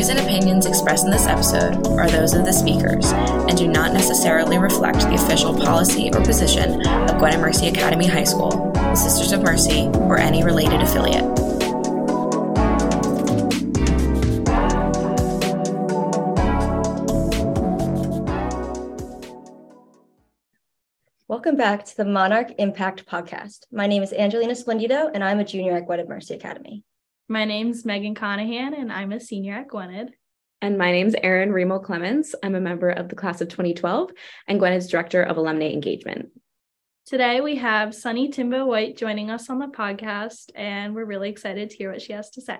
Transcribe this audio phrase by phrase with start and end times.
[0.00, 3.92] Views and opinions expressed in this episode are those of the speakers and do not
[3.92, 9.42] necessarily reflect the official policy or position of Gwynedd Mercy Academy High School, Sisters of
[9.42, 11.22] Mercy, or any related affiliate.
[21.28, 23.66] Welcome back to the Monarch Impact Podcast.
[23.70, 26.84] My name is Angelina Splendido, and I'm a junior at Gwynedd Mercy Academy.
[27.30, 30.08] My name's Megan Conahan, and I'm a senior at Gwynedd.
[30.60, 32.34] And my name's Erin Remo Clemens.
[32.42, 34.10] I'm a member of the class of 2012
[34.48, 36.30] and Gwynedd's Director of Alumni Engagement.
[37.06, 41.70] Today we have Sunny Timbo White joining us on the podcast, and we're really excited
[41.70, 42.58] to hear what she has to say.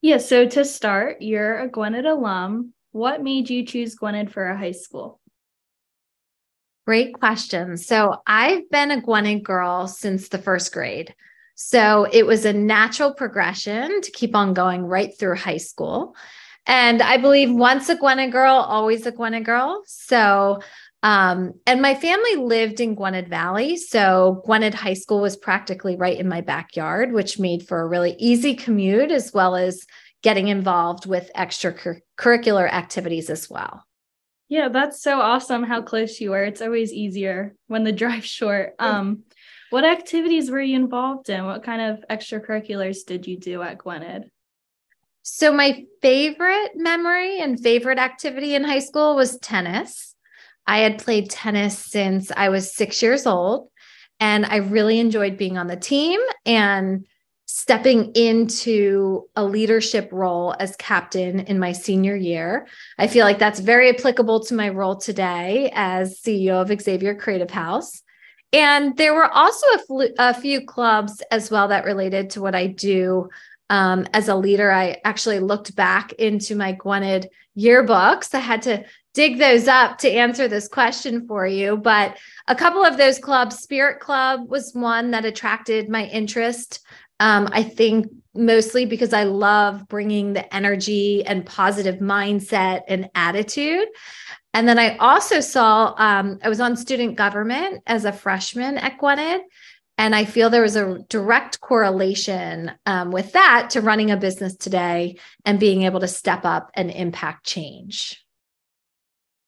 [0.00, 2.72] Yeah, so to start, you're a Gwynedd alum.
[2.92, 5.20] What made you choose Gwynedd for a high school?
[6.86, 7.76] Great question.
[7.76, 11.14] So I've been a Gwynedd girl since the first grade.
[11.60, 16.14] So it was a natural progression to keep on going right through high school.
[16.66, 19.82] And I believe once a Gwynedd girl, always a Gwynedd girl.
[19.84, 20.60] So,
[21.02, 23.76] um, and my family lived in Gwynedd Valley.
[23.76, 28.14] So Gwynedd High School was practically right in my backyard, which made for a really
[28.20, 29.84] easy commute as well as
[30.22, 33.82] getting involved with extracurricular activities as well.
[34.48, 36.44] Yeah, that's so awesome how close you were.
[36.44, 38.76] It's always easier when the drive's short.
[38.78, 39.24] Um,
[39.70, 41.44] what activities were you involved in?
[41.44, 44.30] What kind of extracurriculars did you do at Gwynedd?
[45.22, 50.14] So, my favorite memory and favorite activity in high school was tennis.
[50.66, 53.68] I had played tennis since I was six years old,
[54.20, 57.06] and I really enjoyed being on the team and
[57.46, 62.66] stepping into a leadership role as captain in my senior year.
[62.98, 67.50] I feel like that's very applicable to my role today as CEO of Xavier Creative
[67.50, 68.02] House.
[68.52, 72.54] And there were also a, fl- a few clubs as well that related to what
[72.54, 73.28] I do
[73.70, 74.70] um, as a leader.
[74.72, 77.28] I actually looked back into my Gwynedd
[77.58, 78.34] yearbooks.
[78.34, 78.84] I had to
[79.14, 81.76] dig those up to answer this question for you.
[81.76, 86.80] But a couple of those clubs, Spirit Club was one that attracted my interest.
[87.20, 93.88] Um, I think mostly because I love bringing the energy and positive mindset and attitude.
[94.58, 98.98] And then I also saw, um, I was on student government as a freshman at
[98.98, 99.42] Gwynedd.
[99.96, 104.56] And I feel there was a direct correlation um, with that to running a business
[104.56, 108.20] today and being able to step up and impact change.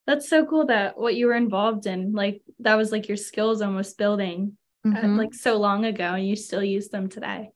[0.07, 3.63] That's so cool that what you were involved in, like that was like your skills
[3.63, 4.57] almost building
[4.87, 5.17] uh, mm-hmm.
[5.17, 7.51] like so long ago, and you still use them today.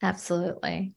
[0.00, 0.94] Absolutely.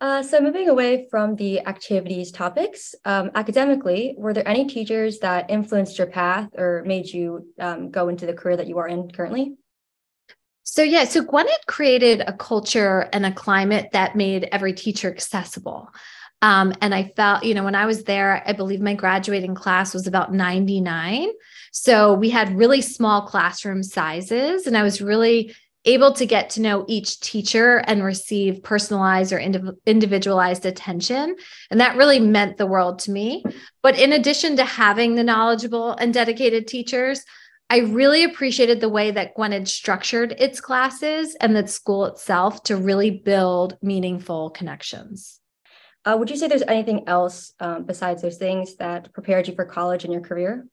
[0.00, 5.50] Uh, so, moving away from the activities topics, um, academically, were there any teachers that
[5.50, 9.10] influenced your path or made you um, go into the career that you are in
[9.10, 9.56] currently?
[10.62, 15.88] So, yeah, so Gwynedd created a culture and a climate that made every teacher accessible.
[16.42, 19.92] Um, and I felt, you know, when I was there, I believe my graduating class
[19.92, 21.30] was about 99.
[21.72, 26.60] So we had really small classroom sizes, and I was really able to get to
[26.60, 31.36] know each teacher and receive personalized or indiv- individualized attention.
[31.70, 33.44] And that really meant the world to me.
[33.82, 37.24] But in addition to having the knowledgeable and dedicated teachers,
[37.70, 42.76] I really appreciated the way that Gwynedd structured its classes and the school itself to
[42.76, 45.40] really build meaningful connections.
[46.04, 49.66] Uh, would you say there's anything else um, besides those things that prepared you for
[49.66, 50.66] college and your career?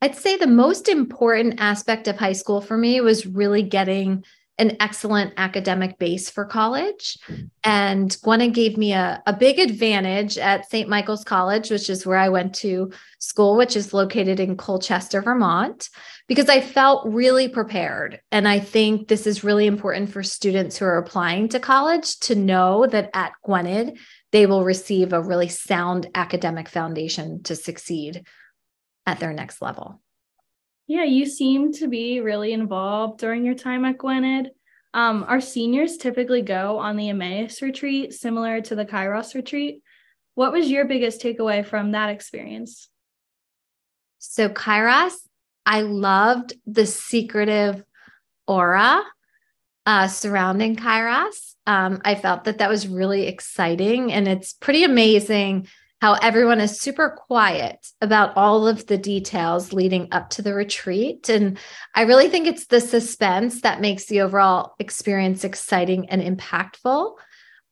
[0.00, 4.24] I'd say the most important aspect of high school for me was really getting
[4.58, 7.16] an excellent academic base for college.
[7.62, 10.88] And Gwynedd gave me a, a big advantage at St.
[10.88, 15.88] Michael's College, which is where I went to school, which is located in Colchester, Vermont,
[16.26, 18.20] because I felt really prepared.
[18.32, 22.34] And I think this is really important for students who are applying to college to
[22.34, 23.96] know that at Gwynedd,
[24.32, 28.26] they will receive a really sound academic foundation to succeed
[29.08, 30.02] at their next level.
[30.86, 34.50] Yeah, you seem to be really involved during your time at Gwynedd.
[34.92, 39.82] Um, our seniors typically go on the Emmaus retreat, similar to the Kairos retreat.
[40.34, 42.88] What was your biggest takeaway from that experience?
[44.18, 45.14] So, Kairos,
[45.64, 47.82] I loved the secretive
[48.46, 49.02] aura
[49.86, 51.54] uh, surrounding Kairos.
[51.66, 55.68] Um, I felt that that was really exciting, and it's pretty amazing
[56.00, 61.28] how everyone is super quiet about all of the details leading up to the retreat.
[61.28, 61.58] And
[61.94, 67.14] I really think it's the suspense that makes the overall experience exciting and impactful.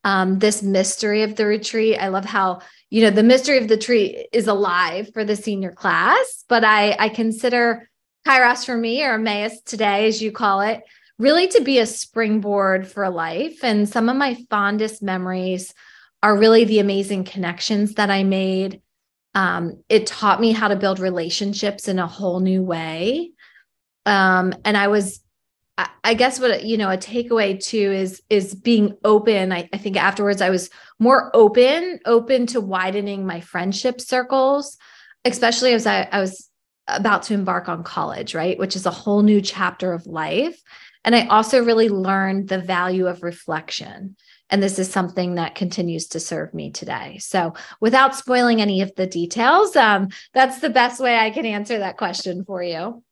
[0.02, 3.76] Um, this mystery of the retreat, I love how you know the mystery of the
[3.76, 7.90] tree is alive for the senior class, but I I consider
[8.26, 10.82] Kairos for me or Emmaus today, as you call it,
[11.18, 13.64] really to be a springboard for life.
[13.64, 15.74] And some of my fondest memories
[16.26, 18.82] are really the amazing connections that I made.
[19.36, 23.30] Um, it taught me how to build relationships in a whole new way.
[24.06, 25.20] Um, and I was,
[26.02, 29.52] I, guess what you know, a takeaway too is is being open.
[29.52, 30.68] I, I think afterwards I was
[30.98, 34.78] more open, open to widening my friendship circles,
[35.24, 36.50] especially as I, I was
[36.88, 38.58] about to embark on college, right?
[38.58, 40.60] Which is a whole new chapter of life.
[41.04, 44.16] And I also really learned the value of reflection.
[44.50, 47.18] And this is something that continues to serve me today.
[47.18, 51.78] So, without spoiling any of the details, um, that's the best way I can answer
[51.78, 53.02] that question for you.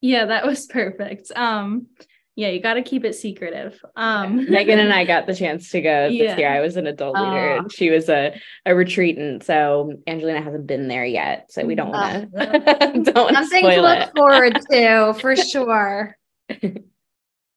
[0.00, 1.30] Yeah, that was perfect.
[1.36, 1.86] Um,
[2.34, 3.78] yeah, you got to keep it secretive.
[3.94, 4.46] Um.
[4.50, 6.36] Megan and I got the chance to go this yeah.
[6.36, 6.48] year.
[6.48, 8.34] I was an adult leader, and she was a
[8.64, 9.44] a retreatant.
[9.44, 13.98] So Angelina hasn't been there yet, so we don't want to don't something to look
[13.98, 14.10] it.
[14.16, 16.16] forward to for sure.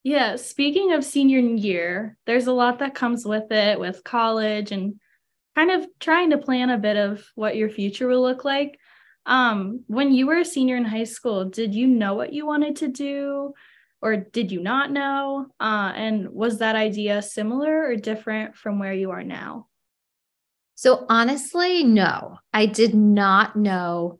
[0.06, 4.96] Yeah, speaking of senior year, there's a lot that comes with it, with college, and
[5.56, 8.80] kind of trying to plan a bit of what your future will look like.
[9.26, 12.78] Um, when you were a senior in high school, did you know what you wanted
[12.78, 13.54] to do?
[14.06, 15.48] or did you not know?
[15.60, 19.68] Uh, and was that idea similar or different from where you are now?
[20.76, 24.20] So, honestly, no, I did not know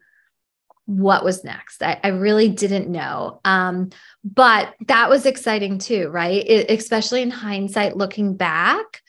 [0.86, 1.82] what was next.
[1.82, 3.40] I, I really didn't know.
[3.44, 3.90] Um,
[4.24, 6.44] but that was exciting too, right?
[6.46, 9.02] It, especially in hindsight, looking back,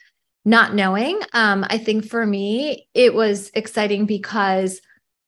[0.44, 1.20] not knowing.
[1.32, 4.81] Um, I think for me, it was exciting because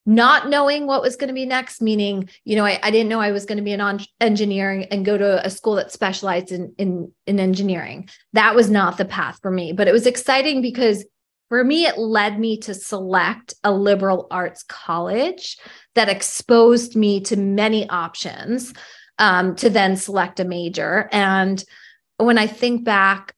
[0.06, 3.20] not knowing what was going to be next meaning you know I, I didn't know
[3.20, 6.50] i was going to be an on- engineering and go to a school that specialized
[6.50, 10.62] in, in in engineering that was not the path for me but it was exciting
[10.62, 11.04] because
[11.48, 15.58] for me it led me to select a liberal arts college
[15.94, 18.72] that exposed me to many options
[19.18, 21.64] um, to then select a major and
[22.16, 23.34] when i think back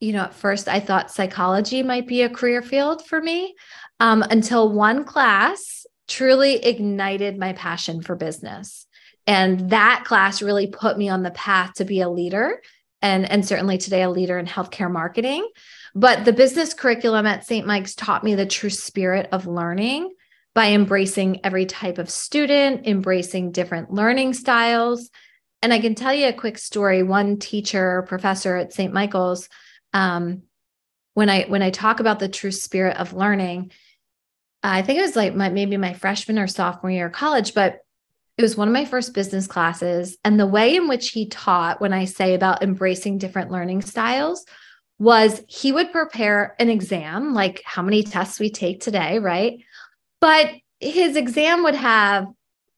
[0.00, 3.54] you know at first i thought psychology might be a career field for me
[4.00, 5.80] um, until one class
[6.10, 8.86] truly ignited my passion for business.
[9.26, 12.60] And that class really put me on the path to be a leader
[13.00, 15.48] and, and certainly today a leader in healthcare marketing.
[15.94, 17.66] But the business curriculum at St.
[17.66, 20.12] Mike's taught me the true spirit of learning
[20.54, 25.10] by embracing every type of student, embracing different learning styles.
[25.62, 27.02] And I can tell you a quick story.
[27.02, 28.92] One teacher, professor at St.
[28.92, 29.48] Michael's,
[29.92, 30.42] um,
[31.14, 33.72] when I when I talk about the true spirit of learning,
[34.62, 37.80] I think it was like my, maybe my freshman or sophomore year of college, but
[38.38, 40.16] it was one of my first business classes.
[40.24, 44.46] And the way in which he taught, when I say about embracing different learning styles,
[45.00, 49.58] was he would prepare an exam, like how many tests we take today, right?
[50.20, 52.26] But his exam would have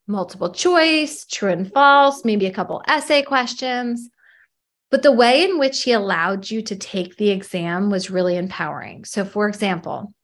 [0.06, 4.08] multiple choice, true and false, maybe a couple essay questions.
[4.90, 9.04] But the way in which he allowed you to take the exam was really empowering.
[9.04, 10.14] So, for example,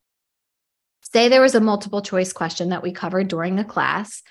[1.12, 4.22] say there was a multiple choice question that we covered during a class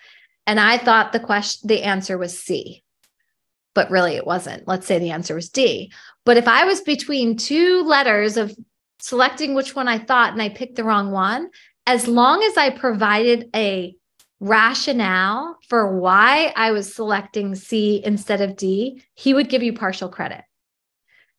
[0.45, 2.83] and i thought the question the answer was c
[3.77, 5.91] but really it wasn't let's say the answer was d
[6.25, 8.51] but if i was between two letters of
[8.97, 11.47] selecting which one i thought and i picked the wrong one
[11.85, 13.95] as long as i provided a
[14.40, 20.09] rationale for why i was selecting c instead of d he would give you partial
[20.09, 20.42] credit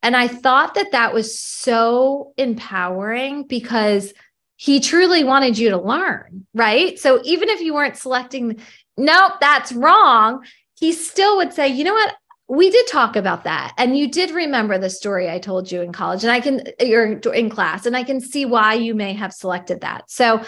[0.05, 4.15] and i thought that that was so empowering because
[4.61, 6.99] he truly wanted you to learn, right?
[6.99, 8.61] So even if you weren't selecting,
[8.97, 10.45] nope, that's wrong,
[10.79, 12.15] he still would say, you know what?
[12.49, 13.75] We did talk about that.
[13.77, 17.13] And you did remember the story I told you in college, and I can, you're
[17.13, 20.11] in class, and I can see why you may have selected that.
[20.11, 20.43] So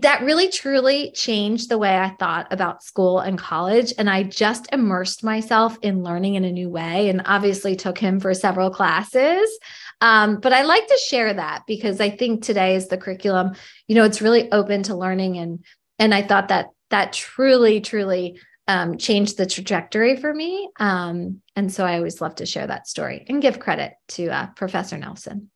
[0.00, 3.92] that really truly changed the way I thought about school and college.
[3.98, 8.18] And I just immersed myself in learning in a new way and obviously took him
[8.18, 9.58] for several classes.
[10.00, 13.52] Um, but I like to share that because I think today is the curriculum,
[13.86, 15.36] you know, it's really open to learning.
[15.36, 15.64] And
[15.98, 18.38] and I thought that that truly, truly
[18.68, 20.68] um, changed the trajectory for me.
[20.78, 24.46] Um, and so I always love to share that story and give credit to uh,
[24.56, 25.50] Professor Nelson.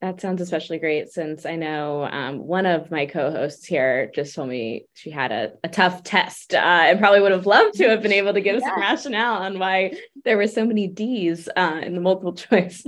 [0.00, 4.48] That sounds especially great since I know um, one of my co-hosts here just told
[4.48, 8.00] me she had a, a tough test uh, and probably would have loved to have
[8.00, 8.68] been able to give yeah.
[8.68, 12.84] some rationale on why there were so many D's uh, in the multiple choice.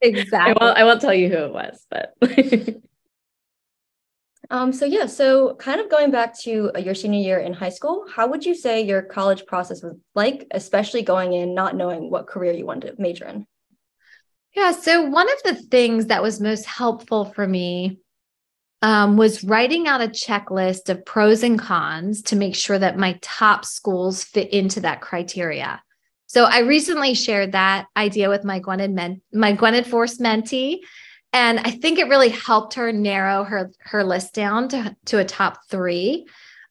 [0.00, 0.54] exactly.
[0.54, 2.14] I won't, I won't tell you who it was, but.
[4.50, 7.68] um, so yeah, so kind of going back to uh, your senior year in high
[7.68, 12.10] school, how would you say your college process was like, especially going in not knowing
[12.10, 13.46] what career you wanted to major in?
[14.54, 14.72] Yeah.
[14.72, 17.98] So, one of the things that was most helpful for me
[18.82, 23.18] um, was writing out a checklist of pros and cons to make sure that my
[23.22, 25.80] top schools fit into that criteria.
[26.26, 30.80] So, I recently shared that idea with my Gwynedd, men- my Force mentee.
[31.32, 35.24] And I think it really helped her narrow her her list down to, to a
[35.24, 36.26] top three.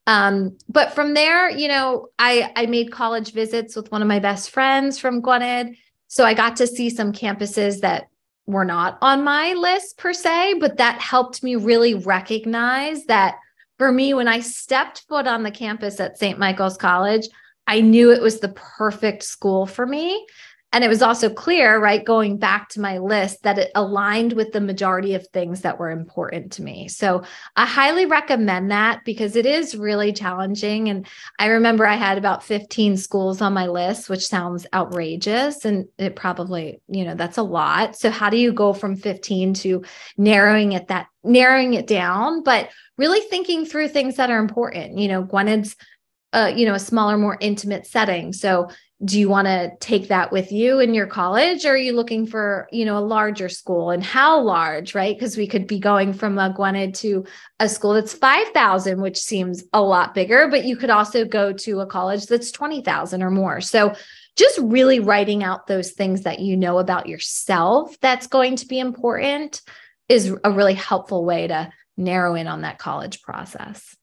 [0.05, 4.19] Um, but from there, you know, I I made college visits with one of my
[4.19, 5.75] best friends from Gwynedd.
[6.07, 8.09] So I got to see some campuses that
[8.47, 13.35] were not on my list per se, but that helped me really recognize that
[13.77, 16.37] for me, when I stepped foot on the campus at St.
[16.37, 17.27] Michael's College,
[17.65, 20.25] I knew it was the perfect school for me.
[20.71, 24.51] And it was also clear, right, going back to my list, that it aligned with
[24.51, 26.87] the majority of things that were important to me.
[26.87, 27.23] So
[27.55, 30.89] I highly recommend that because it is really challenging.
[30.89, 31.07] And
[31.39, 35.65] I remember I had about 15 schools on my list, which sounds outrageous.
[35.65, 37.95] And it probably, you know, that's a lot.
[37.95, 39.83] So how do you go from 15 to
[40.17, 44.99] narrowing it that narrowing it down, but really thinking through things that are important?
[44.99, 45.75] You know, Gwynedd's
[46.31, 48.33] uh, you know, a smaller, more intimate setting.
[48.33, 48.69] So
[49.03, 51.65] do you want to take that with you in your college?
[51.65, 53.91] Or are you looking for you know a larger school?
[53.91, 55.17] And how large right?
[55.17, 57.25] Because we could be going from a Gwynedd to
[57.59, 61.79] a school that's 5000 which seems a lot bigger but you could also go to
[61.79, 63.61] a college that's 20000 or more.
[63.61, 63.95] So
[64.35, 68.79] just really writing out those things that you know about yourself that's going to be
[68.79, 69.61] important
[70.07, 73.95] is a really helpful way to narrow in on that college process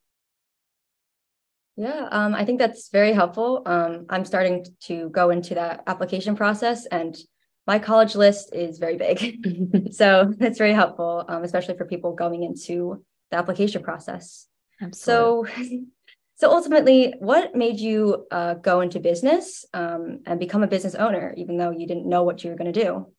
[1.77, 3.63] yeah, um, I think that's very helpful.
[3.67, 7.17] Um, I'm starting to go into that application process, and
[7.67, 9.93] my college list is very big.
[9.93, 14.47] so it's very helpful, um, especially for people going into the application process.
[14.81, 15.51] Absolutely.
[15.53, 15.85] So,
[16.37, 21.35] so ultimately, what made you uh, go into business um, and become a business owner,
[21.37, 23.13] even though you didn't know what you were going to do?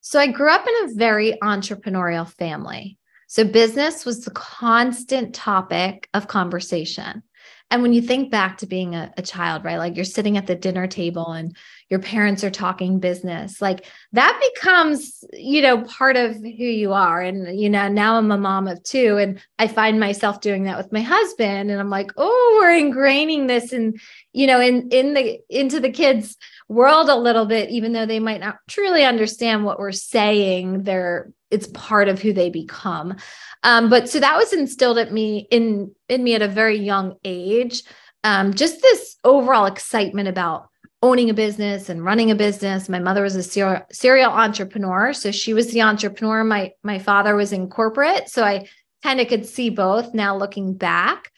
[0.00, 2.98] So I grew up in a very entrepreneurial family.
[3.28, 7.22] So business was the constant topic of conversation.
[7.70, 9.78] And when you think back to being a, a, child, right?
[9.78, 11.56] Like you're sitting at the dinner table and
[11.88, 17.20] your parents are talking business, like that becomes, you know, part of who you are.
[17.20, 20.78] And, you know, now I'm a mom of two and I find myself doing that
[20.78, 21.70] with my husband.
[21.70, 24.00] And I'm like, oh, we're ingraining this in,
[24.32, 26.36] you know, in in the into the kids'
[26.68, 30.82] world a little bit, even though they might not truly understand what we're saying.
[30.82, 33.16] They're it's part of who they become.
[33.62, 37.16] Um, but so that was instilled at me in in me at a very young
[37.24, 37.82] age.
[38.24, 40.68] Um, just this overall excitement about
[41.02, 42.88] owning a business and running a business.
[42.88, 46.44] My mother was a serial, serial entrepreneur, so she was the entrepreneur.
[46.44, 48.68] My my father was in corporate, so I
[49.02, 51.30] kind of could see both now looking back.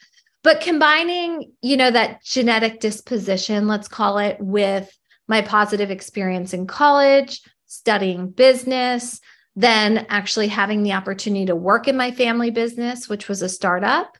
[0.43, 4.93] But combining, you know, that genetic disposition, let's call it, with
[5.29, 9.21] my positive experience in college, studying business,
[9.55, 14.17] then actually having the opportunity to work in my family business, which was a startup.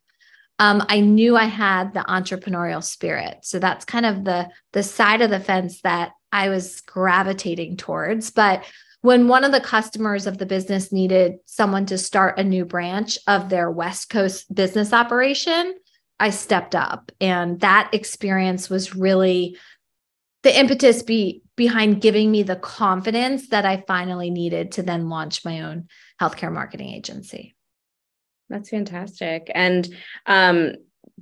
[0.59, 3.39] Um, I knew I had the entrepreneurial spirit.
[3.43, 8.31] So that's kind of the the side of the fence that I was gravitating towards.
[8.31, 8.65] But
[9.01, 13.19] when one of the customers of the business needed someone to start a new branch
[13.27, 15.75] of their West Coast business operation,
[16.21, 17.11] I stepped up.
[17.21, 19.59] And that experience was really
[20.43, 25.45] the impetus be behind giving me the confidence that I finally needed to then launch
[25.45, 25.89] my own
[26.21, 27.55] healthcare marketing agency.
[28.49, 29.51] That's fantastic.
[29.55, 29.89] And
[30.27, 30.73] um,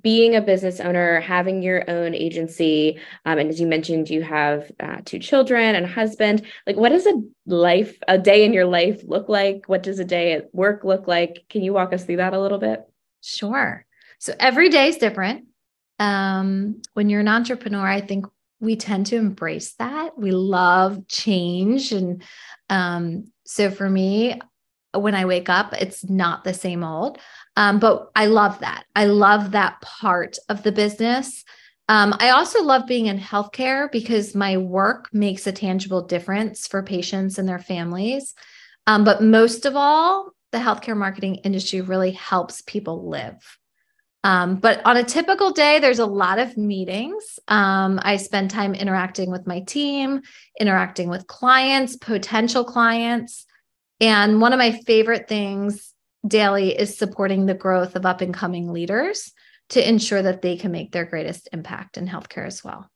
[0.01, 4.71] being a business owner, having your own agency, um, and as you mentioned, you have
[4.81, 6.43] uh, two children and a husband.
[6.67, 9.65] Like, what does a life, a day in your life look like?
[9.67, 11.45] What does a day at work look like?
[11.49, 12.83] Can you walk us through that a little bit?
[13.21, 13.85] Sure.
[14.19, 15.47] So every day is different.
[15.99, 18.27] Um, when you're an entrepreneur, I think
[18.61, 20.17] we tend to embrace that.
[20.19, 21.93] We love change.
[21.93, 22.23] And
[22.69, 24.41] um, so for me,
[24.93, 27.19] when I wake up, it's not the same old.
[27.57, 28.85] Um, but I love that.
[28.95, 31.45] I love that part of the business.
[31.89, 36.83] Um, I also love being in healthcare because my work makes a tangible difference for
[36.83, 38.35] patients and their families.
[38.87, 43.59] Um, but most of all, the healthcare marketing industry really helps people live.
[44.23, 47.39] Um, but on a typical day, there's a lot of meetings.
[47.49, 50.21] Um, I spend time interacting with my team,
[50.59, 53.47] interacting with clients, potential clients.
[54.01, 55.95] And one of my favorite things
[56.27, 59.33] daily is supporting the growth of up and coming leaders
[59.71, 62.91] to ensure that they can make their greatest impact in healthcare as well.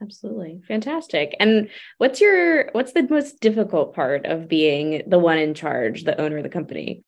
[0.00, 0.60] Absolutely.
[0.66, 1.36] Fantastic.
[1.40, 6.20] And what's your what's the most difficult part of being the one in charge, the
[6.20, 7.02] owner of the company?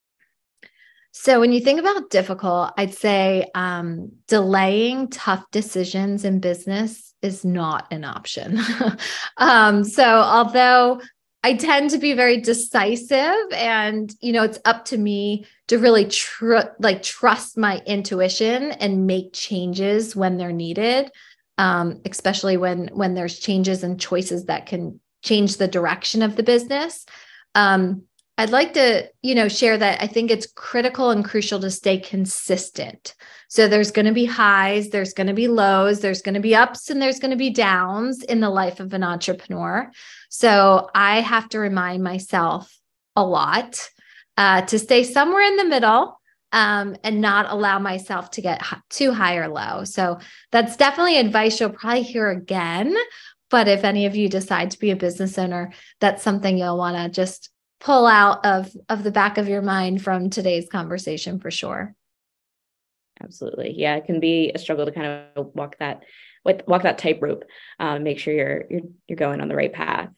[1.13, 7.45] So, when you think about difficult, I'd say um, delaying tough decisions in business is
[7.45, 8.61] not an option.
[9.37, 11.01] um, so, although
[11.43, 16.05] I tend to be very decisive, and you know, it's up to me to really
[16.07, 21.11] tr- like trust my intuition and make changes when they're needed,
[21.59, 26.43] um, especially when when there's changes and choices that can change the direction of the
[26.43, 27.05] business.
[27.55, 28.05] Um,
[28.41, 31.99] I'd like to, you know, share that I think it's critical and crucial to stay
[31.99, 33.15] consistent.
[33.49, 36.55] So there's going to be highs, there's going to be lows, there's going to be
[36.55, 39.91] ups and there's going to be downs in the life of an entrepreneur.
[40.31, 42.75] So I have to remind myself
[43.15, 43.91] a lot
[44.39, 46.19] uh, to stay somewhere in the middle
[46.51, 49.85] um, and not allow myself to get too high or low.
[49.85, 50.19] So
[50.51, 52.97] that's definitely advice you'll probably hear again.
[53.51, 56.97] But if any of you decide to be a business owner, that's something you'll want
[56.97, 61.51] to just pull out of of the back of your mind from today's conversation for
[61.51, 61.95] sure.
[63.23, 66.03] Absolutely, yeah, it can be a struggle to kind of walk that
[66.45, 67.45] walk that tightrope,
[67.79, 70.11] um, make sure you're you're you're going on the right path.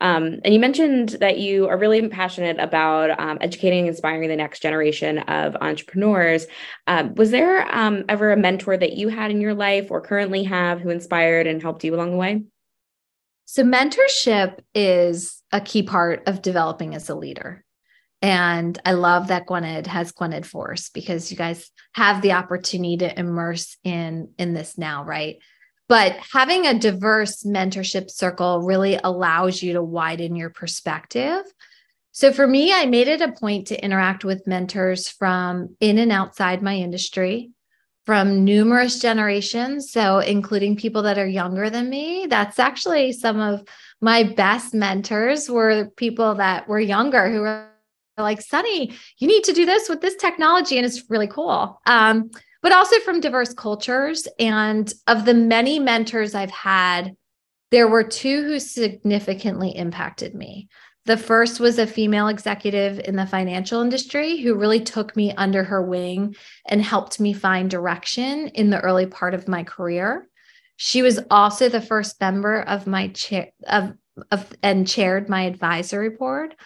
[0.00, 4.36] Um, and you mentioned that you are really passionate about um, educating and inspiring the
[4.36, 6.46] next generation of entrepreneurs.
[6.86, 10.44] Um, was there um, ever a mentor that you had in your life or currently
[10.44, 12.42] have who inspired and helped you along the way?
[13.46, 17.64] So, mentorship is a key part of developing as a leader.
[18.20, 23.18] And I love that Gwynedd has Gwynedd Force because you guys have the opportunity to
[23.18, 25.36] immerse in in this now, right?
[25.88, 31.42] But having a diverse mentorship circle really allows you to widen your perspective.
[32.10, 36.10] So for me, I made it a point to interact with mentors from in and
[36.10, 37.52] outside my industry,
[38.06, 39.90] from numerous generations.
[39.90, 42.26] So, including people that are younger than me.
[42.30, 43.64] That's actually some of
[44.00, 47.68] my best mentors were people that were younger who were
[48.16, 50.76] like, Sunny, you need to do this with this technology.
[50.76, 51.80] And it's really cool.
[51.86, 52.30] Um,
[52.62, 54.26] but also from diverse cultures.
[54.38, 57.14] And of the many mentors I've had,
[57.70, 60.68] there were two who significantly impacted me.
[61.06, 65.62] The first was a female executive in the financial industry who really took me under
[65.62, 66.34] her wing
[66.68, 70.28] and helped me find direction in the early part of my career.
[70.76, 73.94] She was also the first member of my chair of,
[74.32, 76.56] of and chaired my advisory board.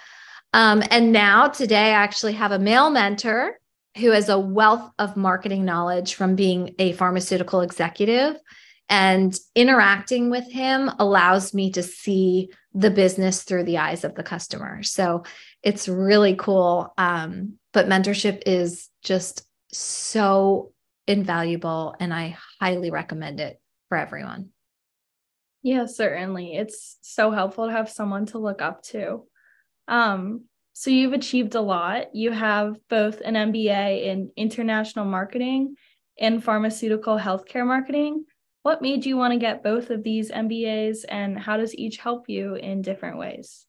[0.55, 3.59] Um, and now today I actually have a male mentor
[3.99, 8.37] who has a wealth of marketing knowledge from being a pharmaceutical executive.
[8.89, 14.23] And interacting with him allows me to see the business through the eyes of the
[14.23, 14.83] customer.
[14.83, 15.25] So
[15.63, 16.93] it's really cool.
[16.97, 20.73] Um, but mentorship is just so
[21.07, 24.51] invaluable, and I highly recommend it for everyone.
[25.63, 26.55] Yeah, certainly.
[26.55, 29.25] It's so helpful to have someone to look up to.
[29.89, 32.15] Um, so you've achieved a lot.
[32.15, 35.75] You have both an MBA in international marketing
[36.19, 38.25] and pharmaceutical healthcare marketing.
[38.63, 42.29] What made you want to get both of these MBAs and how does each help
[42.29, 43.67] you in different ways?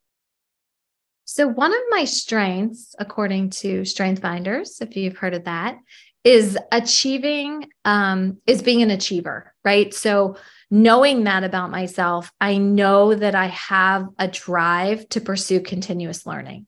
[1.24, 5.78] So, one of my strengths, according to Strength Finders, if you've heard of that,
[6.26, 9.94] is achieving, um, is being an achiever, right?
[9.94, 10.36] So,
[10.70, 16.68] knowing that about myself, I know that I have a drive to pursue continuous learning.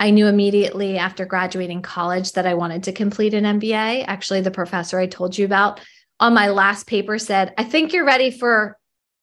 [0.00, 4.04] I knew immediately after graduating college that I wanted to complete an MBA.
[4.08, 5.80] Actually, the professor I told you about
[6.22, 8.78] on my last paper said, I think you're ready for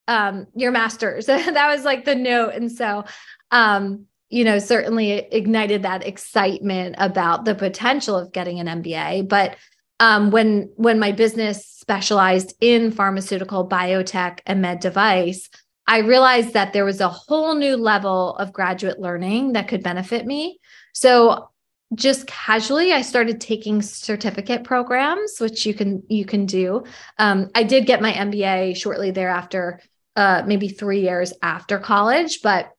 [0.10, 1.26] um, your master's.
[1.28, 2.54] that was like the note.
[2.54, 3.06] And so,
[3.52, 9.30] um, you know, certainly ignited that excitement about the potential of getting an MBA.
[9.30, 9.56] But
[10.02, 15.50] um, when when my business specialized in pharmaceutical, biotech, and med device,
[15.88, 20.26] I realized that there was a whole new level of graduate learning that could benefit
[20.26, 20.60] me.
[20.94, 21.50] So
[21.96, 26.84] just casually i started taking certificate programs which you can you can do.
[27.18, 29.82] Um, i did get my mba shortly thereafter
[30.16, 32.72] uh, maybe three years after college but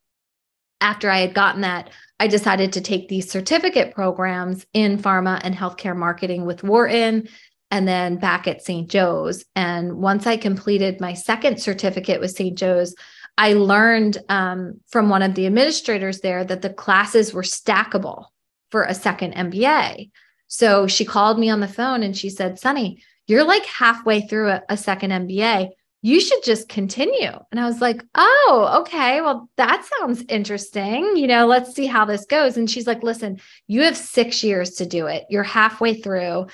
[0.79, 5.55] after i had gotten that i decided to take these certificate programs in pharma and
[5.55, 7.27] healthcare marketing with wharton
[7.69, 9.43] and then back at st joe's.
[9.55, 12.95] And once i completed my second certificate with st joe's
[13.37, 18.25] I learned um, from one of the administrators there that the classes were stackable
[18.71, 20.09] for a second MBA.
[20.47, 24.49] So she called me on the phone and she said, Sunny, you're like halfway through
[24.49, 25.69] a, a second MBA.
[26.01, 27.31] You should just continue.
[27.51, 29.21] And I was like, oh, okay.
[29.21, 31.15] Well, that sounds interesting.
[31.15, 32.57] You know, let's see how this goes.
[32.57, 35.25] And she's like, listen, you have six years to do it.
[35.29, 36.47] You're halfway through.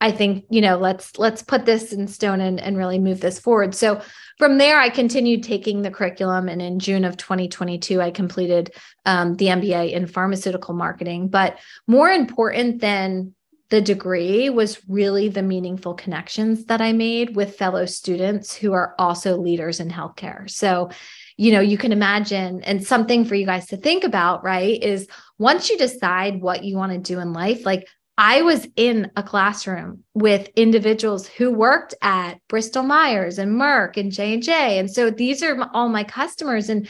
[0.00, 3.40] I think, you know, let's let's put this in stone and, and really move this
[3.40, 3.74] forward.
[3.74, 4.00] So
[4.38, 6.48] from there, I continued taking the curriculum.
[6.48, 8.72] And in June of 2022, I completed
[9.06, 11.28] um, the MBA in pharmaceutical marketing.
[11.28, 11.58] But
[11.88, 13.34] more important than
[13.70, 18.94] the degree was really the meaningful connections that I made with fellow students who are
[18.98, 20.48] also leaders in healthcare.
[20.48, 20.90] So,
[21.36, 24.82] you know, you can imagine, and something for you guys to think about, right?
[24.82, 25.06] Is
[25.38, 27.86] once you decide what you want to do in life, like
[28.18, 34.10] I was in a classroom with individuals who worked at Bristol Myers and Merck and
[34.10, 34.80] J&J.
[34.80, 36.88] And so these are all my customers and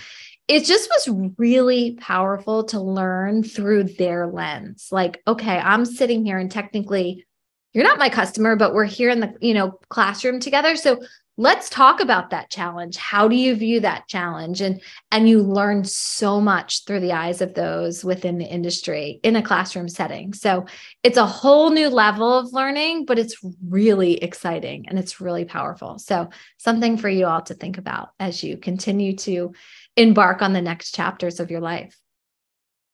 [0.49, 4.89] it just was really powerful to learn through their lens.
[4.91, 7.27] Like, okay, I'm sitting here and technically
[7.75, 10.77] you're not my customer, but we're here in the, you know, classroom together.
[10.77, 10.99] So
[11.41, 12.97] let's talk about that challenge.
[12.97, 14.61] How do you view that challenge?
[14.61, 19.37] And and you learn so much through the eyes of those within the industry in
[19.37, 20.35] a classroom setting.
[20.35, 20.67] So
[21.05, 25.99] it's a whole new level of learning but it's really exciting and it's really powerful.
[25.99, 29.55] So something for you all to think about as you continue to
[29.97, 31.97] embark on the next chapters of your life.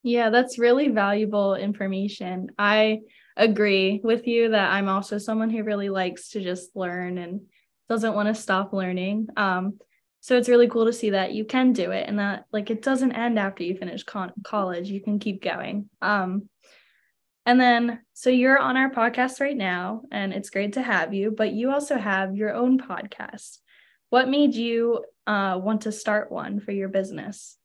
[0.03, 2.51] Yeah that's really valuable information.
[2.59, 3.01] I
[3.37, 7.41] agree with you that i'm also someone who really likes to just learn and
[7.89, 9.29] doesn't want to stop learning.
[9.37, 9.79] Um,
[10.21, 12.83] so it's really cool to see that you can do it and that like it
[12.83, 14.89] doesn't end after you finish con- college.
[14.89, 15.91] You can keep going.
[16.01, 16.49] Um,
[17.47, 21.31] and then, so you're on our podcast right now, and it's great to have you,
[21.31, 23.59] but you also have your own podcast.
[24.09, 27.59] What made you uh, want to start one for your business?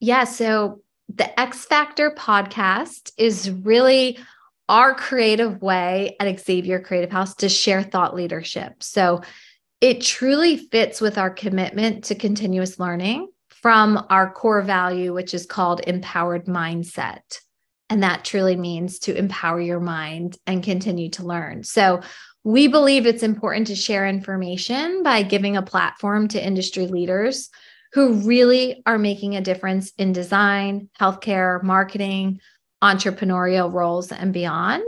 [0.00, 0.24] Yeah.
[0.24, 4.18] So the X Factor podcast is really
[4.68, 8.82] our creative way at Xavier Creative House to share thought leadership.
[8.82, 9.22] So
[9.80, 15.46] it truly fits with our commitment to continuous learning from our core value, which is
[15.46, 17.40] called empowered mindset.
[17.88, 21.62] And that truly means to empower your mind and continue to learn.
[21.62, 22.00] So
[22.42, 27.50] we believe it's important to share information by giving a platform to industry leaders
[27.92, 32.40] who really are making a difference in design, healthcare, marketing,
[32.82, 34.84] entrepreneurial roles and beyond.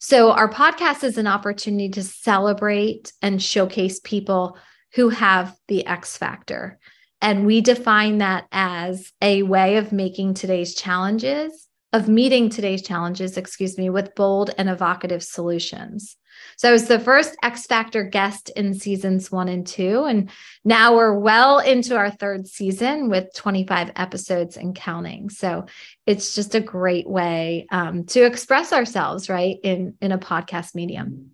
[0.00, 4.56] So, our podcast is an opportunity to celebrate and showcase people
[4.94, 6.78] who have the X factor.
[7.20, 13.36] And we define that as a way of making today's challenges, of meeting today's challenges,
[13.36, 16.16] excuse me, with bold and evocative solutions.
[16.56, 20.04] So I was the first X Factor guest in seasons one and two.
[20.04, 20.30] And
[20.64, 25.28] now we're well into our third season with 25 episodes and counting.
[25.28, 25.66] So
[26.06, 31.30] it's just a great way um, to express ourselves, right, in, in a podcast medium.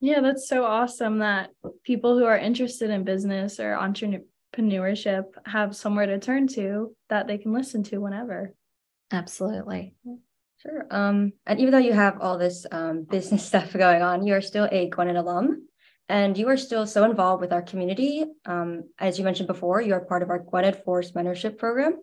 [0.00, 1.50] Yeah, that's so awesome that
[1.82, 7.36] people who are interested in business or entrepreneurship have somewhere to turn to that they
[7.36, 8.54] can listen to whenever.
[9.10, 9.94] Absolutely.
[10.62, 10.86] Sure.
[10.90, 14.42] Um, and even though you have all this um, business stuff going on, you are
[14.42, 15.66] still a Gwynedd alum
[16.10, 18.24] and you are still so involved with our community.
[18.44, 21.98] Um, as you mentioned before, you are part of our Gwynedd Force Mentorship Program.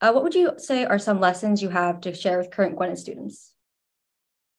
[0.00, 2.98] Uh, what would you say are some lessons you have to share with current Gwynedd
[2.98, 3.52] students?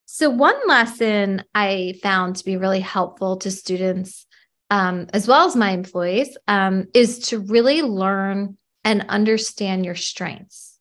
[0.06, 4.26] So, one lesson I found to be really helpful to students,
[4.70, 10.73] um, as well as my employees, um, is to really learn and understand your strengths.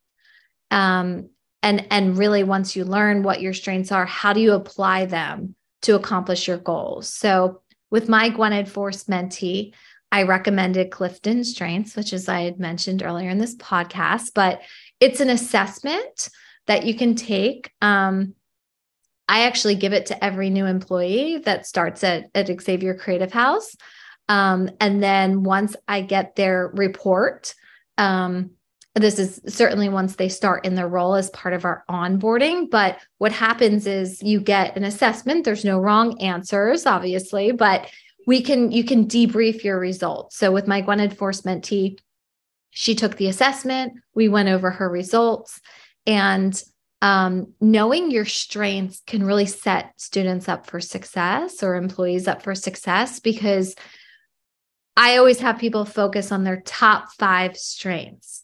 [0.72, 1.28] Um,
[1.62, 5.54] and and really once you learn what your strengths are how do you apply them
[5.82, 7.08] to accomplish your goals?
[7.08, 9.72] So with my Gwynedd Force mentee
[10.10, 14.60] i recommended clifton strengths which as i had mentioned earlier in this podcast but
[15.00, 16.28] it's an assessment
[16.66, 17.72] that you can take.
[17.80, 18.34] Um,
[19.28, 23.76] i actually give it to every new employee that starts at, at xavier creative house.
[24.28, 27.54] Um, and then once i get their report
[27.98, 28.52] um,
[28.94, 32.68] this is certainly once they start in their role as part of our onboarding.
[32.70, 35.44] But what happens is you get an assessment.
[35.44, 37.90] There's no wrong answers, obviously, but
[38.26, 40.36] we can you can debrief your results.
[40.36, 41.98] So with my Gwynedd Force mentee,
[42.70, 43.94] she took the assessment.
[44.14, 45.60] We went over her results,
[46.06, 46.62] and
[47.00, 52.54] um, knowing your strengths can really set students up for success or employees up for
[52.54, 53.74] success because
[54.96, 58.41] I always have people focus on their top five strengths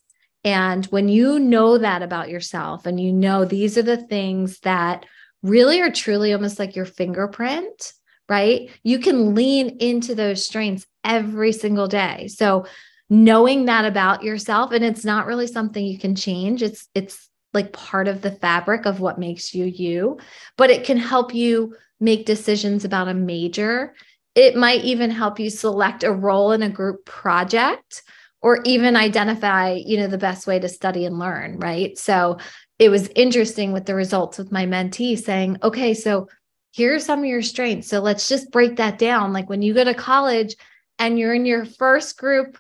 [0.49, 5.05] and when you know that about yourself and you know these are the things that
[5.43, 7.93] really are truly almost like your fingerprint,
[8.31, 8.71] right?
[8.83, 12.29] You can lean into those strengths every single day.
[12.29, 12.65] So
[13.11, 16.63] knowing that about yourself and it's not really something you can change.
[16.63, 20.19] It's it's like part of the fabric of what makes you you,
[20.57, 23.95] but it can help you make decisions about a major.
[24.35, 28.03] It might even help you select a role in a group project
[28.41, 31.97] or even identify you know the best way to study and learn right?
[31.99, 32.39] So
[32.79, 36.29] it was interesting with the results with my mentee saying okay so
[36.73, 37.89] here are some of your strengths.
[37.89, 39.33] So let's just break that down.
[39.33, 40.55] Like when you go to college
[40.99, 42.59] and you're in your first group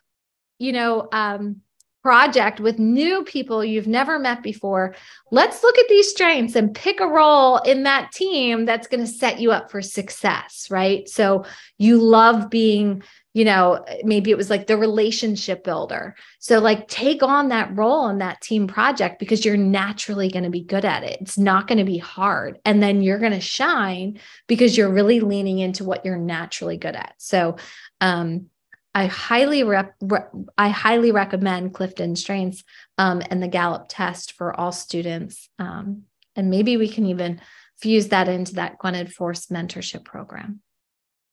[0.58, 1.60] you know um,
[2.02, 4.94] project with new people you've never met before
[5.30, 9.06] let's look at these strengths and pick a role in that team that's going to
[9.06, 11.08] set you up for success right?
[11.08, 11.44] So
[11.76, 13.02] you love being
[13.38, 16.16] you know, maybe it was like the relationship builder.
[16.40, 20.50] So, like, take on that role in that team project because you're naturally going to
[20.50, 21.20] be good at it.
[21.20, 22.58] It's not going to be hard.
[22.64, 26.96] And then you're going to shine because you're really leaning into what you're naturally good
[26.96, 27.14] at.
[27.18, 27.58] So,
[28.00, 28.46] um,
[28.92, 30.18] I highly rep, re,
[30.56, 32.64] I highly recommend Clifton Strengths
[32.96, 35.48] um, and the Gallup test for all students.
[35.60, 37.40] Um, and maybe we can even
[37.76, 40.60] fuse that into that Gwynedd Force mentorship program.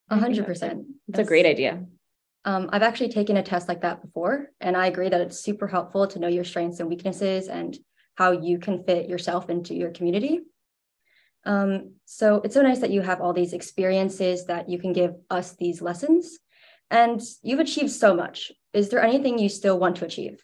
[0.08, 0.86] Hundred percent.
[1.08, 1.84] It's a great idea.
[2.46, 5.68] Um, I've actually taken a test like that before, and I agree that it's super
[5.68, 7.76] helpful to know your strengths and weaknesses and
[8.14, 10.42] how you can fit yourself into your community.
[11.44, 15.16] Um, so it's so nice that you have all these experiences that you can give
[15.30, 16.40] us these lessons.
[16.92, 18.52] And you've achieved so much.
[18.74, 20.40] Is there anything you still want to achieve?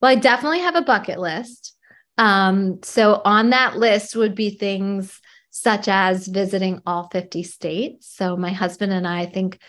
[0.00, 1.76] Well, I definitely have a bucket list.
[2.18, 8.08] Um, so on that list would be things such as visiting all 50 states.
[8.14, 9.60] So my husband and I think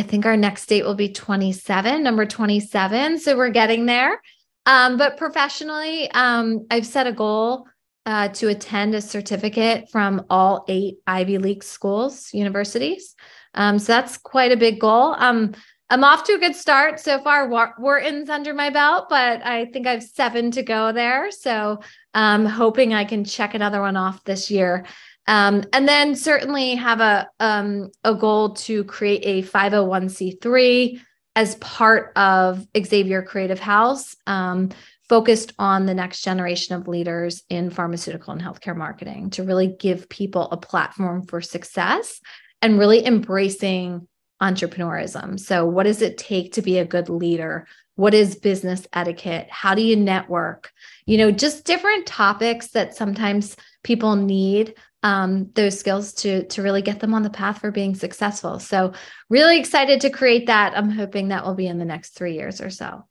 [0.00, 3.18] I think our next date will be 27, number 27.
[3.18, 4.22] So we're getting there.
[4.64, 7.66] Um, but professionally, um, I've set a goal
[8.06, 13.14] uh, to attend a certificate from all eight Ivy League schools, universities.
[13.52, 15.16] Um, so that's quite a big goal.
[15.18, 15.52] Um,
[15.90, 17.50] I'm off to a good start so far.
[17.50, 21.30] Wharton's under my belt, but I think I have seven to go there.
[21.30, 21.80] So
[22.14, 24.86] I'm hoping I can check another one off this year.
[25.26, 31.00] Um, and then certainly have a um, a goal to create a 501c3
[31.36, 34.70] as part of Xavier Creative House, um,
[35.08, 40.08] focused on the next generation of leaders in pharmaceutical and healthcare marketing to really give
[40.08, 42.20] people a platform for success
[42.62, 44.06] and really embracing
[44.42, 45.38] entrepreneurism.
[45.38, 47.66] So, what does it take to be a good leader?
[47.96, 49.48] What is business etiquette?
[49.50, 50.72] How do you network?
[51.06, 56.82] You know, just different topics that sometimes people need um, those skills to to really
[56.82, 58.58] get them on the path for being successful.
[58.58, 58.92] So,
[59.28, 60.76] really excited to create that.
[60.76, 63.06] I'm hoping that will be in the next three years or so.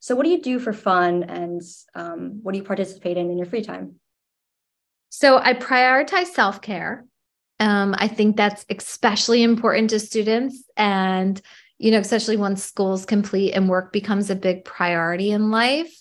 [0.00, 1.60] So, what do you do for fun, and
[1.94, 3.96] um, what do you participate in in your free time?
[5.08, 7.04] So, I prioritize self care.
[7.58, 11.40] Um, I think that's especially important to students, and
[11.78, 15.92] you know, especially once school's complete and work becomes a big priority in life.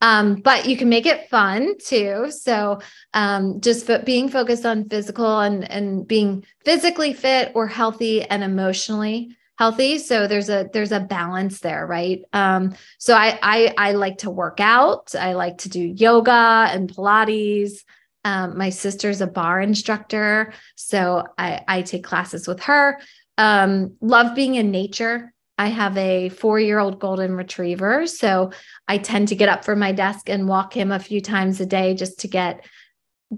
[0.00, 2.30] Um, but you can make it fun too.
[2.30, 2.80] So
[3.12, 8.42] um, just fo- being focused on physical and and being physically fit or healthy and
[8.42, 9.98] emotionally healthy.
[9.98, 12.22] So there's a there's a balance there, right?
[12.32, 15.14] Um, so I, I I like to work out.
[15.14, 17.84] I like to do yoga and Pilates.
[18.24, 22.98] Um, my sister's a barre instructor, so I I take classes with her.
[23.36, 25.34] Um, love being in nature.
[25.60, 28.06] I have a four year old golden retriever.
[28.06, 28.50] So
[28.88, 31.66] I tend to get up from my desk and walk him a few times a
[31.66, 32.64] day just to get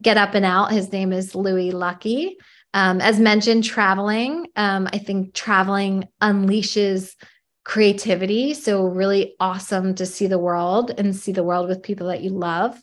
[0.00, 0.70] get up and out.
[0.70, 2.36] His name is Louis Lucky.
[2.74, 4.46] Um, as mentioned, traveling.
[4.54, 7.16] Um, I think traveling unleashes
[7.64, 8.54] creativity.
[8.54, 12.30] So, really awesome to see the world and see the world with people that you
[12.30, 12.80] love.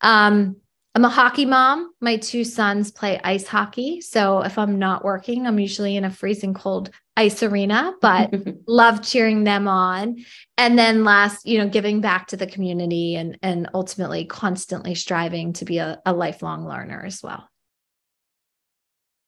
[0.00, 0.56] Um,
[0.94, 1.92] I'm a hockey mom.
[2.00, 4.00] My two sons play ice hockey.
[4.00, 8.32] So, if I'm not working, I'm usually in a freezing cold ice arena, but
[8.68, 10.24] love cheering them on.
[10.56, 15.52] And then last, you know, giving back to the community and and ultimately constantly striving
[15.54, 17.48] to be a, a lifelong learner as well.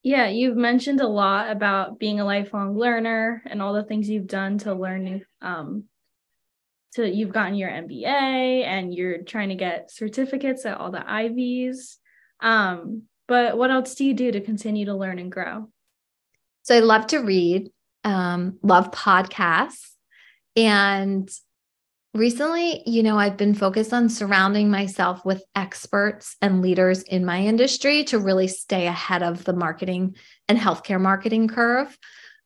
[0.03, 4.29] Yeah, you've mentioned a lot about being a lifelong learner and all the things you've
[4.29, 5.85] done to learn um
[6.95, 11.99] to you've gotten your MBA and you're trying to get certificates at all the Ivies.
[12.41, 15.69] Um, but what else do you do to continue to learn and grow?
[16.63, 17.71] So I love to read
[18.05, 19.91] um, love podcasts.
[20.57, 21.31] And
[22.15, 27.41] recently, you know, I've been focused on surrounding myself with experts and leaders in my
[27.41, 30.17] industry to really stay ahead of the marketing
[30.49, 31.97] and healthcare marketing curve.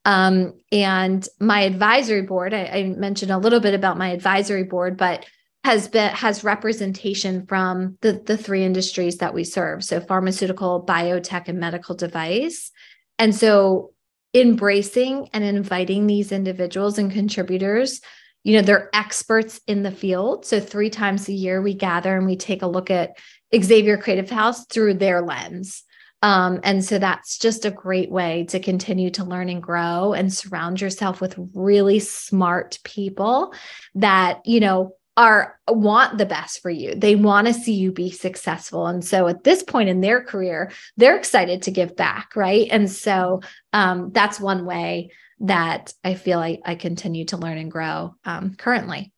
[0.05, 4.99] Um, and my advisory board, I, I mentioned a little bit about my advisory board,
[4.99, 5.25] but
[5.65, 11.49] has been has representation from the the three industries that we serve so pharmaceutical biotech
[11.49, 12.71] and medical device
[13.19, 13.94] and so
[14.35, 18.01] embracing and inviting these individuals and contributors
[18.45, 20.47] you know they're experts in the field.
[20.47, 23.17] So three times a year we gather and we take a look at
[23.59, 25.83] xavier creative house through their lens.
[26.23, 30.33] Um, and so that's just a great way to continue to learn and grow and
[30.33, 33.55] surround yourself with really smart people
[33.95, 36.95] that you know are want the best for you.
[36.95, 38.87] They want to see you be successful.
[38.87, 42.67] And so at this point in their career, they're excited to give back, right?
[42.71, 43.41] And so
[43.73, 48.55] um, that's one way that I feel like I continue to learn and grow um,
[48.57, 49.13] currently.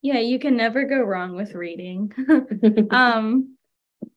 [0.00, 2.12] Yeah, you can never go wrong with reading.
[2.90, 3.56] um,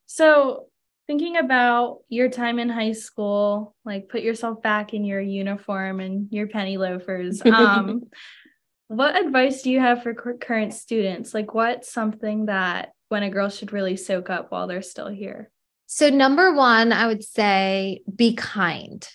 [0.06, 0.66] so
[1.08, 6.28] thinking about your time in high school, like put yourself back in your uniform and
[6.32, 7.42] your penny loafers.
[7.46, 8.04] Um,
[8.88, 11.34] what advice do you have for current students?
[11.34, 15.52] Like, what's something that when a girl should really soak up while they're still here?
[15.88, 19.08] So, number one, I would say be kind.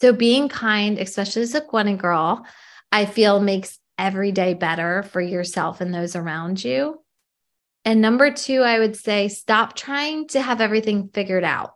[0.00, 2.44] So, being kind, especially as a Gwynedd girl,
[2.92, 7.02] I feel makes every day better for yourself and those around you.
[7.84, 11.74] And number two, I would say stop trying to have everything figured out.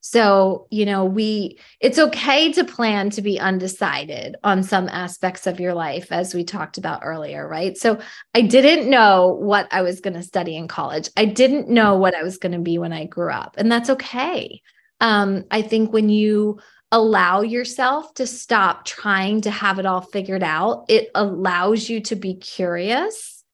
[0.00, 5.60] So, you know, we, it's okay to plan to be undecided on some aspects of
[5.60, 7.76] your life, as we talked about earlier, right?
[7.76, 8.00] So,
[8.34, 11.10] I didn't know what I was going to study in college.
[11.16, 13.90] I didn't know what I was going to be when I grew up, and that's
[13.90, 14.62] okay.
[15.00, 16.60] Um, I think when you
[16.92, 22.16] allow yourself to stop trying to have it all figured out, it allows you to
[22.16, 23.44] be curious.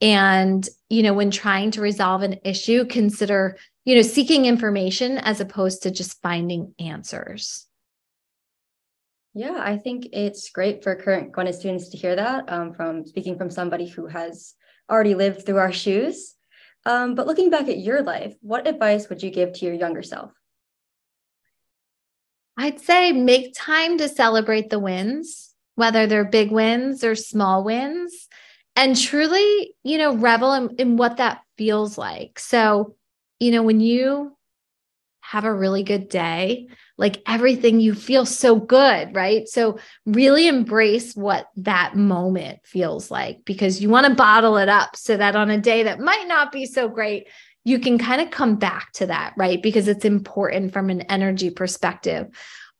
[0.00, 5.40] And, you know, when trying to resolve an issue, consider you know, seeking information as
[5.40, 7.66] opposed to just finding answers.
[9.32, 13.38] Yeah, I think it's great for current Gwynedd students to hear that um, from speaking
[13.38, 14.54] from somebody who has
[14.90, 16.34] already lived through our shoes.
[16.84, 20.02] Um, but looking back at your life, what advice would you give to your younger
[20.02, 20.32] self?
[22.56, 28.28] I'd say make time to celebrate the wins, whether they're big wins or small wins,
[28.74, 32.38] and truly, you know, revel in, in what that feels like.
[32.38, 32.96] So,
[33.40, 34.36] you know, when you
[35.20, 36.68] have a really good day,
[36.98, 39.48] like everything, you feel so good, right?
[39.48, 44.96] So, really embrace what that moment feels like because you want to bottle it up
[44.96, 47.26] so that on a day that might not be so great,
[47.64, 49.60] you can kind of come back to that, right?
[49.60, 52.28] Because it's important from an energy perspective.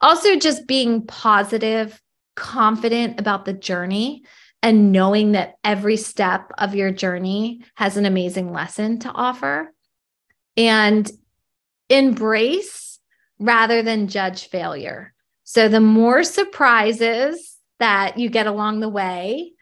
[0.00, 2.00] Also, just being positive,
[2.36, 4.22] confident about the journey,
[4.62, 9.72] and knowing that every step of your journey has an amazing lesson to offer
[10.56, 11.10] and
[11.88, 12.98] embrace
[13.38, 15.12] rather than judge failure.
[15.44, 19.52] So, the more surprises that you get along the way,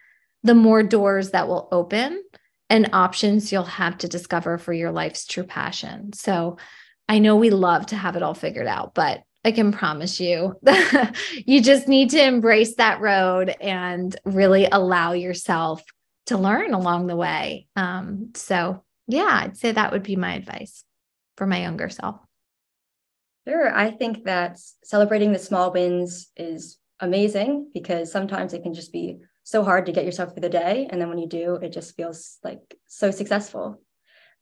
[0.43, 2.23] the more doors that will open
[2.71, 6.13] and options you'll have to discover for your life's true passion.
[6.13, 6.59] So,
[7.09, 10.59] I know we love to have it all figured out, but I can promise you,
[11.45, 15.83] you just need to embrace that road and really allow yourself
[16.27, 17.67] to learn along the way.
[17.77, 20.85] Um, so, yeah, I'd say that would be my advice
[21.37, 22.21] for my younger self.
[23.47, 23.75] Sure.
[23.75, 29.19] I think that celebrating the small wins is amazing because sometimes it can just be
[29.43, 30.89] so hard to get yourself through the day.
[30.91, 33.83] And then when you do, it just feels like so successful.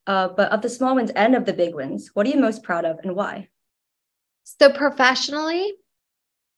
[0.07, 2.63] Uh, but of the small wins and of the big wins, what are you most
[2.63, 3.49] proud of and why?
[4.43, 5.73] So, professionally,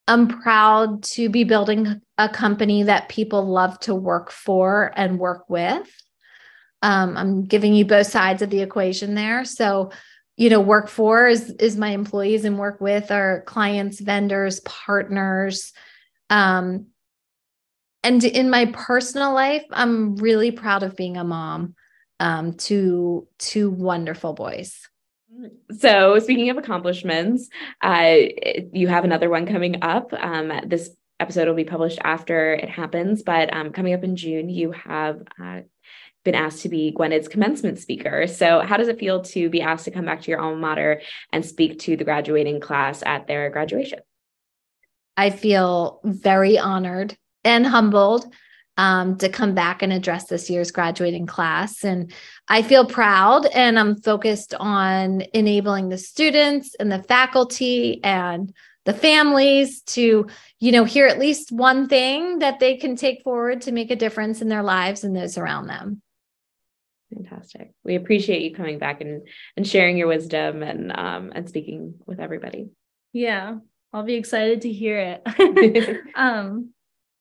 [0.07, 5.49] I'm proud to be building a company that people love to work for and work
[5.49, 5.89] with.
[6.85, 9.43] Um, I'm giving you both sides of the equation there.
[9.43, 9.89] So,
[10.37, 15.73] you know, work for is is my employees and work with our clients, vendors, partners.
[16.29, 16.87] Um,
[18.03, 21.73] and in my personal life, I'm really proud of being a mom
[22.19, 24.87] um, to two wonderful boys.
[25.79, 27.49] So, speaking of accomplishments,
[27.81, 28.15] uh,
[28.71, 30.13] you have another one coming up.
[30.13, 34.49] Um, this episode will be published after it happens, but um, coming up in June,
[34.49, 35.61] you have uh,
[36.25, 38.27] been asked to be Gwynedd's commencement speaker.
[38.27, 41.01] So, how does it feel to be asked to come back to your alma mater
[41.31, 43.99] and speak to the graduating class at their graduation?
[45.15, 48.25] I feel very honored and humbled
[48.77, 51.85] um, to come back and address this year's graduating class.
[51.85, 52.11] And
[52.49, 58.93] I feel proud and I'm focused on enabling the students and the faculty and the
[58.93, 60.27] families to
[60.59, 63.95] you know hear at least one thing that they can take forward to make a
[63.95, 66.03] difference in their lives and those around them
[67.15, 67.71] Fantastic.
[67.83, 72.19] We appreciate you coming back and and sharing your wisdom and um and speaking with
[72.19, 72.69] everybody.
[73.13, 73.57] Yeah,
[73.93, 75.99] I'll be excited to hear it.
[76.15, 76.71] um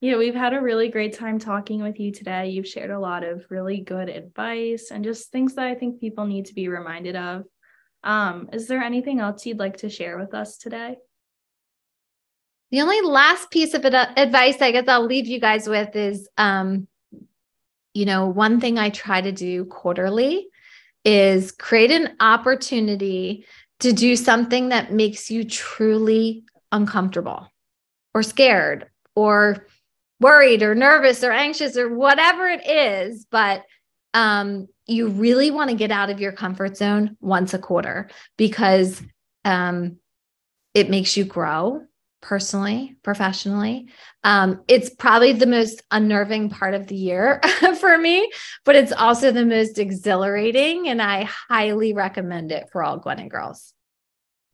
[0.01, 2.51] yeah, we've had a really great time talking with you today.
[2.51, 6.27] You've shared a lot of really good advice and just things that I think people
[6.27, 7.45] need to be reminded of.
[8.03, 10.97] Um, is there anything else you'd like to share with us today?
[12.71, 16.87] The only last piece of advice I guess I'll leave you guys with is um,
[17.95, 20.49] you know, one thing I try to do quarterly
[21.05, 23.47] is create an opportunity
[23.81, 27.49] to do something that makes you truly uncomfortable
[28.15, 29.67] or scared or
[30.21, 33.27] worried or nervous or anxious or whatever it is.
[33.31, 33.63] But
[34.13, 39.03] um, you really want to get out of your comfort zone once a quarter because
[39.45, 39.99] um,
[40.73, 41.83] it makes you grow
[42.25, 43.87] personally, professionally.
[44.25, 47.41] Um, it's probably the most unnerving part of the year
[47.81, 48.31] for me,
[48.65, 50.89] but it's also the most exhilarating.
[50.89, 53.75] And I highly recommend it for all Gwynedd girls.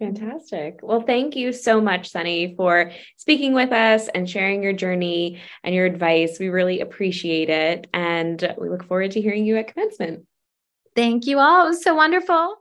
[0.01, 0.81] Fantastic.
[0.83, 5.73] Well, thank you so much, Sunny, for speaking with us and sharing your journey and
[5.73, 6.39] your advice.
[6.41, 7.87] We really appreciate it.
[7.95, 10.27] And we look forward to hearing you at commencement.
[10.97, 11.66] Thank you all.
[11.66, 12.60] It was so wonderful.